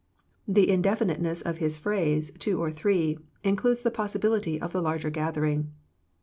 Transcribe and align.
The 0.47 0.67
indefiniteness 0.67 1.43
of 1.43 1.59
His 1.59 1.77
phrase" 1.77 2.31
two 2.39 2.59
or 2.59 2.71
three" 2.71 3.19
includes 3.43 3.83
the 3.83 3.91
possi 3.91 4.19
bility 4.19 4.59
of 4.59 4.71
the 4.71 4.81
larger 4.81 5.11
gathering. 5.11 5.73